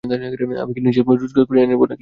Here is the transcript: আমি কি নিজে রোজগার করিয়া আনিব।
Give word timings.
আমি 0.61 0.71
কি 0.75 0.81
নিজে 0.81 1.01
রোজগার 1.13 1.43
করিয়া 1.47 1.63
আনিব। 1.65 1.81